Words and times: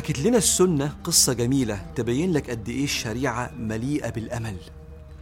حكت 0.00 0.18
لنا 0.18 0.38
السنة 0.38 0.96
قصة 1.04 1.32
جميلة 1.32 1.86
تبين 1.94 2.32
لك 2.32 2.50
قد 2.50 2.68
إيه 2.68 2.84
الشريعة 2.84 3.50
مليئة 3.58 4.10
بالأمل. 4.10 4.56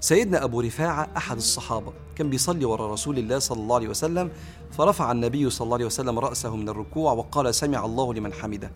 سيدنا 0.00 0.44
أبو 0.44 0.60
رفاعة 0.60 1.08
أحد 1.16 1.36
الصحابة 1.36 1.92
كان 2.16 2.30
بيصلي 2.30 2.64
وراء 2.64 2.90
رسول 2.90 3.18
الله 3.18 3.38
صلى 3.38 3.58
الله 3.62 3.74
عليه 3.76 3.88
وسلم 3.88 4.30
فرفع 4.70 5.12
النبي 5.12 5.50
صلى 5.50 5.64
الله 5.64 5.74
عليه 5.76 5.86
وسلم 5.86 6.18
رأسه 6.18 6.56
من 6.56 6.68
الركوع 6.68 7.12
وقال 7.12 7.54
سمع 7.54 7.84
الله 7.84 8.14
لمن 8.14 8.32
حمده 8.32 8.70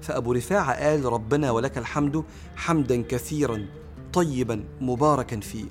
فأبو 0.00 0.32
رفاعة 0.32 0.84
قال 0.84 1.04
ربنا 1.04 1.50
ولك 1.50 1.78
الحمد 1.78 2.24
حمدا 2.56 3.02
كثيرا 3.02 3.66
طيبا 4.12 4.64
مباركا 4.80 5.40
فيه 5.40 5.64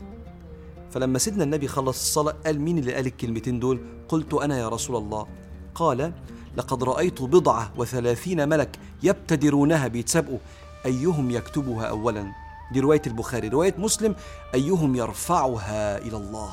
فلما 0.92 1.20
سيدنا 1.20 1.44
النبي 1.44 1.68
خلص 1.68 2.00
الصلاة 2.02 2.36
قال 2.46 2.62
مين 2.62 2.78
اللي 2.78 2.94
قال 2.94 3.06
الكلمتين 3.06 3.60
دول؟ 3.60 3.80
قلت 4.10 4.34
أنا 4.34 4.60
يا 4.60 4.70
رسول 4.70 4.96
الله. 4.96 5.28
قال 5.76 6.14
لقد 6.60 6.84
رأيت 6.84 7.22
بضعة 7.22 7.72
وثلاثين 7.78 8.50
ملك 8.50 8.80
يبتدرونها 9.04 9.88
بيتسابقوا. 9.88 10.38
أيهم 10.86 11.32
يكتبها 11.32 11.86
أولا؟ 11.86 12.32
دي 12.72 12.80
رواية 12.80 13.02
البخاري. 13.08 13.48
رواية 13.48 13.76
مسلم. 13.78 14.16
أيهم 14.54 14.96
يرفعها 14.96 15.98
إلى 15.98 16.18
الله؟ 16.18 16.52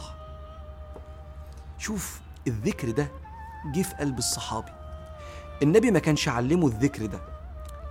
شوف 1.78 2.20
الذكر 2.46 2.90
ده 2.90 3.08
جه 3.74 3.82
في 3.82 3.94
قلب 3.94 4.18
الصحابي. 4.18 4.72
النبي 5.62 5.90
ما 5.90 5.98
كانش 5.98 6.28
علمه 6.28 6.66
الذكر 6.66 7.06
ده 7.06 7.20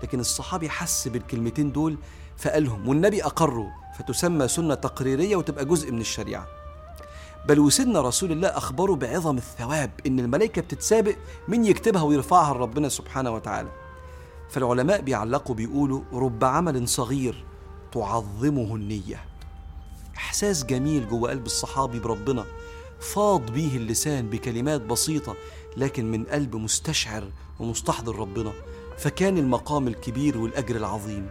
لكن 0.04 0.20
الصحابي 0.20 0.70
حس 0.70 1.08
بالكلمتين 1.08 1.72
دول 1.72 1.98
فقالهم 2.38 2.88
والنبي 2.88 3.24
أقره 3.24 3.68
فتسمى 3.98 4.48
سنة 4.48 4.76
تقريرية 4.76 5.36
وتبقى 5.36 5.66
جزء 5.66 5.92
من 5.92 6.02
الشريعة. 6.02 6.48
بل 7.48 7.60
وسيدنا 7.60 8.02
رسول 8.02 8.32
الله 8.32 8.48
أخبره 8.48 8.96
بعظم 8.96 9.38
الثواب 9.38 9.92
إن 10.08 10.20
الملائكة 10.20 10.62
بتتسابق 10.62 11.16
من 11.48 11.66
يكتبها 11.66 12.02
ويرفعها 12.02 12.54
لربنا 12.54 12.90
سبحانه 12.90 13.32
وتعالى. 13.32 13.70
فالعلماء 14.50 15.02
بيعلقوا 15.02 15.56
بيقولوا 15.56 16.02
رب 16.14 16.44
عمل 16.44 16.88
صغير 16.88 17.46
تعظمه 17.92 18.76
النية. 18.76 19.26
إحساس 20.18 20.66
جميل 20.66 21.10
جوه 21.10 21.30
قلب 21.30 21.46
الصحابي 21.46 22.00
بربنا 22.00 22.46
فاض 23.00 23.52
بيه 23.52 23.78
اللسان 23.78 24.30
بكلمات 24.30 24.82
بسيطة 24.82 25.36
لكن 25.78 26.12
من 26.12 26.24
قلب 26.24 26.56
مستشعر 26.56 27.32
ومستحضر 27.60 28.16
ربنا. 28.16 28.54
فكان 28.98 29.38
المقام 29.38 29.88
الكبير 29.88 30.38
والأجر 30.38 30.76
العظيم. 30.76 31.30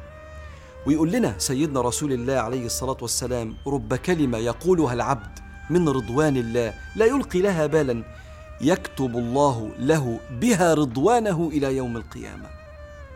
ويقول 0.87 1.13
لنا 1.13 1.39
سيدنا 1.39 1.81
رسول 1.81 2.13
الله 2.13 2.35
عليه 2.35 2.67
الصلاة 2.67 2.97
والسلام 3.03 3.57
رب 3.67 3.95
كلمة 3.95 4.39
يقولها 4.39 4.93
العبد 4.93 5.34
من 5.71 5.89
رضوان 5.89 6.37
الله 6.37 6.75
لا 6.97 7.07
يلقي 7.07 7.41
لها 7.41 7.67
بالا. 7.67 8.03
يكتب 8.61 9.17
الله 9.17 9.71
له 9.79 10.21
بها 10.41 10.75
رضوانه 10.75 11.51
إلى 11.53 11.77
يوم 11.77 11.97
القيامة. 11.97 12.47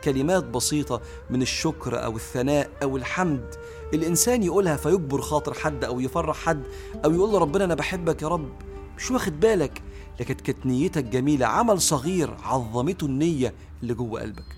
كلمات 0.05 0.45
بسيطة 0.45 1.01
من 1.31 1.43
الشكر 1.43 2.05
أو 2.05 2.17
الثناء 2.17 2.71
أو 2.83 2.97
الحمد. 2.97 3.55
الإنسان 3.95 4.43
يقولها 4.43 4.77
فيجبر 4.77 5.21
خاطر 5.21 5.55
حد 5.55 5.85
أو 5.85 6.01
يفرح 6.01 6.37
حد 6.37 6.63
أو 7.05 7.13
يقول 7.13 7.33
لربنا 7.33 7.65
أنا 7.65 7.75
بحبك 7.75 8.23
يا 8.23 8.29
رب. 8.29 8.49
مش 8.97 9.11
واخد 9.11 9.41
بالك؟ 9.41 9.83
لكن 10.21 10.35
كانت 10.35 10.67
نيتك 10.67 11.05
جميلة 11.05 11.47
عمل 11.47 11.81
صغير 11.81 12.37
عظمته 12.45 13.05
النية 13.05 13.55
اللي 13.83 13.95
جوه 13.95 14.21
قلبك. 14.21 14.57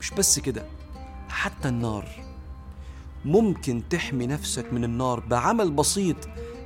مش 0.00 0.10
بس 0.10 0.38
كده 0.38 0.62
حتى 1.28 1.68
النار. 1.68 2.08
ممكن 3.24 3.82
تحمي 3.90 4.26
نفسك 4.26 4.72
من 4.72 4.84
النار 4.84 5.20
بعمل 5.20 5.70
بسيط 5.70 6.16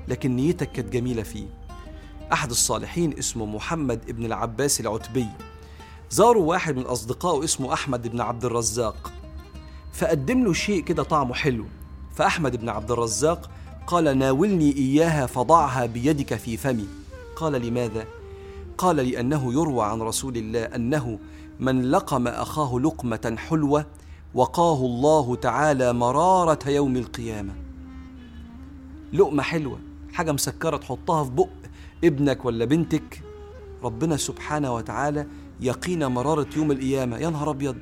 لكن 0.08 0.36
نيتك 0.36 0.72
كانت 0.72 0.92
جميلة 0.92 1.22
فيه. 1.22 1.46
أحد 2.32 2.50
الصالحين 2.50 3.18
اسمه 3.18 3.46
محمد 3.46 4.00
ابن 4.08 4.24
العباس 4.24 4.80
العتبي. 4.80 5.26
زاروا 6.10 6.44
واحد 6.46 6.76
من 6.76 6.82
أصدقائه 6.82 7.44
اسمه 7.44 7.72
أحمد 7.72 8.08
بن 8.08 8.20
عبد 8.20 8.44
الرزاق. 8.44 9.12
فقدم 9.92 10.44
له 10.44 10.52
شيء 10.52 10.82
كده 10.82 11.02
طعمه 11.02 11.34
حلو. 11.34 11.64
فأحمد 12.14 12.56
بن 12.56 12.68
عبد 12.68 12.90
الرزاق 12.90 13.50
قال 13.86 14.18
ناولني 14.18 14.76
إياها 14.76 15.26
فضعها 15.26 15.86
بيدك 15.86 16.34
في 16.34 16.56
فمي. 16.56 16.88
قال 17.36 17.52
لماذا؟ 17.52 18.04
قال 18.78 18.96
لأنه 18.96 19.52
يروى 19.52 19.84
عن 19.84 20.02
رسول 20.02 20.36
الله 20.36 20.64
أنه 20.64 21.18
من 21.60 21.90
لقم 21.90 22.28
أخاه 22.28 22.80
لقمة 22.80 23.36
حلوة 23.38 23.86
وقاه 24.34 24.80
الله 24.80 25.36
تعالى 25.36 25.92
مرارة 25.92 26.68
يوم 26.68 26.96
القيامة. 26.96 27.54
لقمة 29.12 29.42
حلوة. 29.42 29.78
حاجة 30.16 30.32
مسكرة 30.32 30.76
تحطها 30.76 31.24
في 31.24 31.30
بق 31.30 31.48
ابنك 32.04 32.44
ولا 32.44 32.64
بنتك. 32.64 33.22
ربنا 33.82 34.16
سبحانه 34.16 34.74
وتعالى 34.74 35.26
يقينا 35.60 36.08
مرارة 36.08 36.46
يوم 36.56 36.70
القيامة. 36.72 37.18
يا 37.18 37.30
نهار 37.30 37.50
أبيض! 37.50 37.76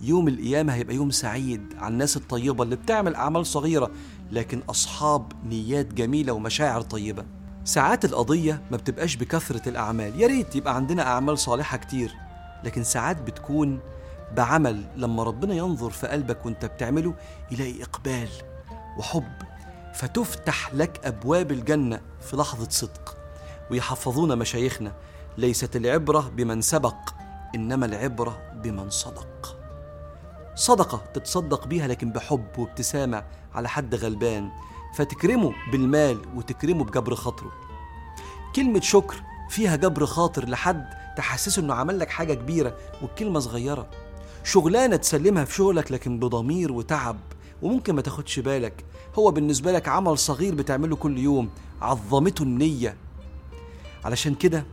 يوم 0.00 0.28
القيامة 0.28 0.74
هيبقى 0.74 0.94
يوم 0.94 1.10
سعيد 1.10 1.74
على 1.78 1.92
الناس 1.92 2.16
الطيبة 2.16 2.64
اللي 2.64 2.76
بتعمل 2.76 3.14
أعمال 3.14 3.46
صغيرة 3.46 3.90
لكن 4.32 4.60
أصحاب 4.70 5.32
نيات 5.48 5.94
جميلة 5.94 6.32
ومشاعر 6.32 6.80
طيبة. 6.80 7.24
ساعات 7.64 8.04
القضية 8.04 8.62
ما 8.70 8.76
بتبقاش 8.76 9.16
بكثرة 9.16 9.68
الأعمال. 9.68 10.20
يا 10.20 10.26
ريت 10.26 10.56
يبقى 10.56 10.76
عندنا 10.76 11.02
أعمال 11.06 11.38
صالحة 11.38 11.76
كتير 11.76 12.14
لكن 12.64 12.84
ساعات 12.84 13.22
بتكون 13.22 13.78
بعمل 14.36 14.84
لما 14.96 15.22
ربنا 15.22 15.54
ينظر 15.54 15.90
في 15.90 16.06
قلبك 16.06 16.46
وأنت 16.46 16.64
بتعمله 16.64 17.14
يلاقي 17.50 17.82
إقبال 17.82 18.28
وحب 18.98 19.32
فتفتح 19.94 20.74
لك 20.74 21.00
أبواب 21.04 21.52
الجنة 21.52 22.00
في 22.20 22.36
لحظة 22.36 22.68
صدق. 22.70 23.16
ويحفظون 23.70 24.38
مشايخنا 24.38 24.92
ليست 25.38 25.76
العبرة 25.76 26.20
بمن 26.36 26.60
سبق 26.60 26.96
إنما 27.54 27.86
العبرة 27.86 28.42
بمن 28.54 28.90
صدق. 28.90 29.58
صدقة 30.54 31.02
تتصدق 31.14 31.66
بيها 31.66 31.88
لكن 31.88 32.12
بحب 32.12 32.58
وابتسامة 32.58 33.24
على 33.54 33.68
حد 33.68 33.94
غلبان. 33.94 34.50
فتكرمه 34.96 35.54
بالمال 35.72 36.18
وتكرمه 36.36 36.84
بجبر 36.84 37.14
خاطره. 37.14 37.52
كلمة 38.56 38.80
شكر 38.80 39.16
فيها 39.48 39.76
جبر 39.76 40.06
خاطر 40.06 40.48
لحد 40.48 40.86
تحسسه 41.16 41.62
إنه 41.62 41.74
عمل 41.74 41.98
لك 41.98 42.10
حاجة 42.10 42.34
كبيرة 42.34 42.76
والكلمة 43.02 43.40
صغيرة. 43.40 43.86
شغلانة 44.44 44.96
تسلمها 44.96 45.44
في 45.44 45.54
شغلك 45.54 45.92
لكن 45.92 46.18
بضمير 46.18 46.72
وتعب. 46.72 47.16
وممكن 47.62 47.94
ما 47.94 48.02
تاخدش 48.02 48.38
بالك 48.38 48.84
هو 49.18 49.30
بالنسبة 49.30 49.72
لك 49.72 49.88
عمل 49.88 50.18
صغير 50.18 50.54
بتعمله 50.54 50.96
كل 50.96 51.18
يوم 51.18 51.50
عظمته 51.82 52.42
النية. 52.42 52.96
علشان 54.04 54.34
كده 54.34 54.66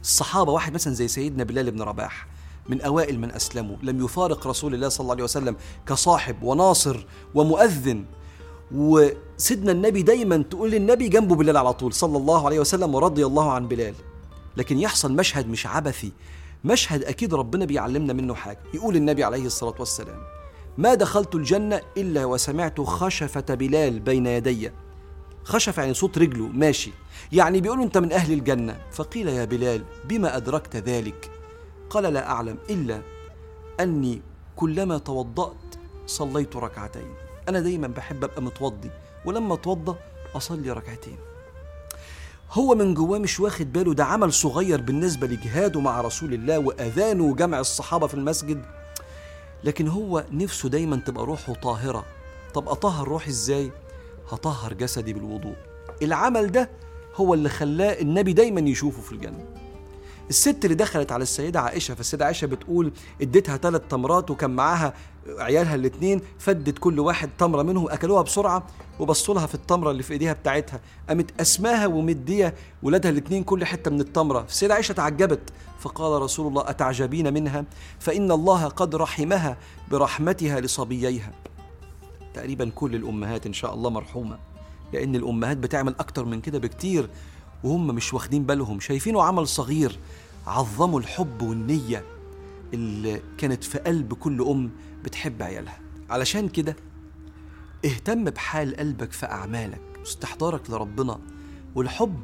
الصحابة 0.00 0.52
واحد 0.52 0.74
مثلا 0.74 0.94
زي 0.94 1.08
سيدنا 1.08 1.44
بلال 1.44 1.70
بن 1.70 1.82
رباح 1.82 2.26
من 2.68 2.80
أوائل 2.80 3.20
من 3.20 3.32
أسلموا 3.32 3.76
لم 3.82 4.04
يفارق 4.04 4.46
رسول 4.46 4.74
الله 4.74 4.88
صلى 4.88 5.00
الله 5.00 5.14
عليه 5.14 5.24
وسلم 5.24 5.56
كصاحب 5.86 6.42
وناصر 6.42 7.06
ومؤذن. 7.34 8.04
وسيدنا 8.74 9.72
النبي 9.72 10.02
دايما 10.02 10.36
تقول 10.50 10.70
للنبي 10.70 11.08
جنبه 11.08 11.34
بلال 11.34 11.56
على 11.56 11.72
طول 11.72 11.92
صلى 11.92 12.16
الله 12.16 12.46
عليه 12.46 12.60
وسلم 12.60 12.94
ورضي 12.94 13.26
الله 13.26 13.52
عن 13.52 13.68
بلال. 13.68 13.94
لكن 14.56 14.78
يحصل 14.78 15.12
مشهد 15.12 15.48
مش 15.48 15.66
عبثي 15.66 16.12
مشهد 16.64 17.04
أكيد 17.04 17.34
ربنا 17.34 17.64
بيعلمنا 17.64 18.12
منه 18.12 18.34
حاجة. 18.34 18.58
يقول 18.74 18.96
النبي 18.96 19.24
عليه 19.24 19.46
الصلاة 19.46 19.74
والسلام 19.78 20.18
ما 20.78 20.94
دخلت 20.94 21.34
الجنة 21.34 21.80
إلا 21.96 22.24
وسمعت 22.24 22.80
خشفة 22.80 23.44
بلال 23.54 24.00
بين 24.00 24.26
يدي. 24.26 24.70
خشف 25.44 25.78
يعني 25.78 25.94
صوت 25.94 26.18
رجله 26.18 26.46
ماشي. 26.46 26.90
يعني 27.32 27.60
بيقولوا 27.60 27.84
أنت 27.84 27.98
من 27.98 28.12
أهل 28.12 28.32
الجنة. 28.32 28.80
فقيل 28.92 29.28
يا 29.28 29.44
بلال 29.44 29.84
بما 30.04 30.36
أدركت 30.36 30.76
ذلك؟ 30.76 31.30
قال 31.90 32.04
لا 32.04 32.30
أعلم 32.30 32.58
إلا 32.70 33.00
أني 33.80 34.22
كلما 34.56 34.98
توضأت 34.98 35.54
صليت 36.06 36.56
ركعتين. 36.56 37.14
أنا 37.48 37.60
دايما 37.60 37.86
بحب 37.88 38.24
أبقى 38.24 38.42
متوضي 38.42 38.90
ولما 39.24 39.54
أتوضى 39.54 39.96
أصلي 40.36 40.70
ركعتين. 40.70 41.16
هو 42.52 42.74
من 42.74 42.94
جواه 42.94 43.18
مش 43.18 43.40
واخد 43.40 43.72
باله 43.72 43.94
ده 43.94 44.04
عمل 44.04 44.32
صغير 44.32 44.80
بالنسبة 44.80 45.26
لجهاده 45.26 45.80
مع 45.80 46.00
رسول 46.00 46.34
الله 46.34 46.58
وأذانه 46.58 47.24
وجمع 47.24 47.60
الصحابة 47.60 48.06
في 48.06 48.14
المسجد. 48.14 48.64
لكن 49.64 49.88
هو 49.88 50.24
نفسه 50.32 50.68
دايما 50.68 50.96
تبقى 50.96 51.26
روحه 51.26 51.54
طاهرة. 51.54 52.04
طب 52.54 52.68
أطهر 52.68 53.08
روحي 53.08 53.30
إزاي؟ 53.30 53.70
هطهر 54.30 54.72
جسدي 54.72 55.12
بالوضوء. 55.12 55.54
العمل 56.02 56.52
ده 56.52 56.70
هو 57.14 57.34
اللي 57.34 57.48
خلاه 57.48 58.00
النبي 58.00 58.32
دايما 58.32 58.60
يشوفه 58.60 59.02
في 59.02 59.12
الجنة. 59.12 59.44
الست 60.32 60.64
اللي 60.64 60.74
دخلت 60.74 61.12
على 61.12 61.22
السيدة 61.22 61.60
عائشة 61.60 61.94
فالسيدة 61.94 62.24
عائشة 62.24 62.46
بتقول 62.46 62.92
اديتها 63.22 63.56
ثلاث 63.56 63.82
تمرات 63.90 64.30
وكان 64.30 64.50
معاها 64.50 64.94
عيالها 65.38 65.74
الاثنين 65.74 66.20
فدت 66.38 66.78
كل 66.78 67.00
واحد 67.00 67.30
تمرة 67.38 67.62
منهم 67.62 67.90
أكلوها 67.90 68.22
بسرعة 68.22 68.66
وبصوا 69.00 69.34
لها 69.34 69.46
في 69.46 69.54
التمرة 69.54 69.90
اللي 69.90 70.02
في 70.02 70.12
إيديها 70.12 70.32
بتاعتها. 70.32 70.80
قامت 71.08 71.40
أسماها 71.40 71.86
ومدية 71.86 72.54
ولادها 72.82 73.10
الاثنين 73.10 73.44
كل 73.44 73.64
حتة 73.64 73.90
من 73.90 74.00
التمرة. 74.00 74.44
السيدة 74.48 74.74
عائشة 74.74 74.92
تعجبت 74.92 75.52
فقال 75.80 76.22
رسول 76.22 76.46
الله 76.46 76.70
أتعجبين 76.70 77.34
منها؟ 77.34 77.64
فإن 77.98 78.32
الله 78.32 78.68
قد 78.68 78.94
رحمها 78.94 79.56
برحمتها 79.90 80.60
لصبييها. 80.60 81.30
تقريبا 82.34 82.70
كل 82.74 82.94
الأمهات 82.94 83.46
إن 83.46 83.52
شاء 83.52 83.74
الله 83.74 83.90
مرحومة 83.90 84.38
لأن 84.92 85.16
الأمهات 85.16 85.56
بتعمل 85.56 85.94
أكتر 86.00 86.24
من 86.24 86.40
كده 86.40 86.58
بكتير 86.58 87.10
وهم 87.64 87.86
مش 87.86 88.14
واخدين 88.14 88.44
بالهم. 88.44 88.80
شايفينه 88.80 89.22
عمل 89.22 89.48
صغير 89.48 89.98
عظموا 90.46 91.00
الحب 91.00 91.42
والنية 91.42 92.04
اللي 92.74 93.22
كانت 93.38 93.64
في 93.64 93.78
قلب 93.78 94.14
كل 94.14 94.42
أم 94.42 94.70
بتحب 95.04 95.42
عيالها. 95.42 95.80
علشان 96.10 96.48
كده 96.48 96.76
اهتم 97.84 98.24
بحال 98.24 98.76
قلبك 98.76 99.12
في 99.12 99.26
أعمالك 99.26 99.80
واستحضارك 99.98 100.70
لربنا 100.70 101.18
والحب 101.74 102.22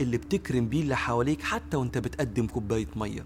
اللي 0.00 0.16
بتكرم 0.16 0.68
بيه 0.68 0.82
اللي 0.82 0.96
حواليك 0.96 1.42
حتى 1.42 1.76
وانت 1.76 1.98
بتقدم 1.98 2.46
كوباية 2.46 2.86
مية. 2.96 3.24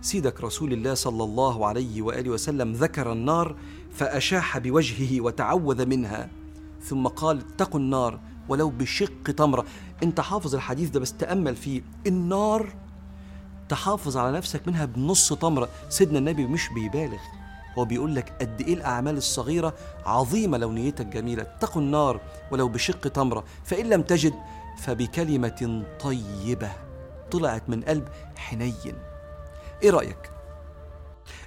سيدك 0.00 0.40
رسول 0.44 0.72
الله 0.72 0.94
صلى 0.94 1.24
الله 1.24 1.66
عليه 1.66 2.02
وآله 2.02 2.30
وسلم 2.30 2.72
ذكر 2.72 3.12
النار 3.12 3.56
فأشاح 3.92 4.58
بوجهه 4.58 5.20
وتعوذ 5.20 5.86
منها 5.86 6.30
ثم 6.82 7.06
قال 7.06 7.38
اتقوا 7.38 7.80
النار 7.80 8.20
ولو 8.48 8.70
بشق 8.70 9.22
تمرة. 9.22 9.64
انت 10.02 10.20
حافظ 10.20 10.54
الحديث 10.54 10.90
ده 10.90 11.00
بس 11.00 11.12
تأمل 11.12 11.56
فيه. 11.56 11.82
النار 12.06 12.74
تحافظ 13.74 14.16
على 14.16 14.36
نفسك 14.36 14.68
منها 14.68 14.84
بنص 14.84 15.32
تمرة. 15.32 15.68
سيدنا 15.88 16.18
النبي 16.18 16.46
مش 16.46 16.68
بيبالغ. 16.68 17.18
هو 17.78 17.84
بيقول 17.84 18.14
لك 18.14 18.32
قد 18.40 18.60
إيه 18.60 18.74
الأعمال 18.74 19.16
الصغيرة 19.16 19.74
عظيمة 20.06 20.58
لو 20.58 20.72
نيتك 20.72 21.06
جميلة. 21.06 21.42
اتقوا 21.42 21.82
النار 21.82 22.20
ولو 22.50 22.68
بشق 22.68 23.00
تمرة. 23.00 23.44
فإن 23.64 23.86
لم 23.86 24.02
تجد 24.02 24.34
فبكلمة 24.78 25.84
طيبة 26.00 26.72
طلعت 27.30 27.68
من 27.68 27.82
قلب 27.82 28.08
حنين. 28.36 28.96
إيه 29.82 29.90
رأيك؟ 29.90 30.30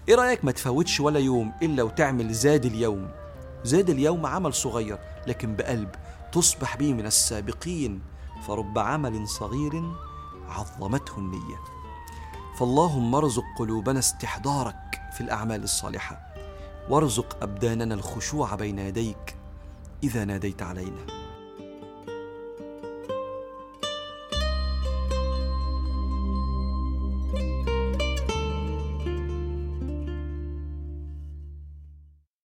إيه 0.09 0.15
رأيك 0.15 0.45
ما 0.45 0.51
تفوتش 0.51 0.99
ولا 0.99 1.19
يوم 1.19 1.53
إلا 1.61 1.83
وتعمل 1.83 2.33
زاد 2.33 2.65
اليوم. 2.65 3.09
زاد 3.63 3.89
اليوم 3.89 4.25
عمل 4.25 4.53
صغير 4.53 4.99
لكن 5.27 5.55
بقلب 5.55 5.89
تصبح 6.31 6.75
به 6.77 6.93
من 6.93 7.05
السابقين. 7.05 8.01
فرب 8.47 8.79
عمل 8.79 9.27
صغير 9.27 9.83
عظمته 10.49 11.17
النية. 11.17 11.76
فاللهم 12.59 13.15
ارزق 13.15 13.43
قلوبنا 13.57 13.99
استحضارك 13.99 15.01
في 15.13 15.21
الأعمال 15.21 15.63
الصالحة. 15.63 16.27
وارزق 16.89 17.43
أبداننا 17.43 17.95
الخشوع 17.95 18.55
بين 18.55 18.79
يديك 18.79 19.35
إذا 20.03 20.25
ناديت 20.25 20.61
علينا. 20.61 21.26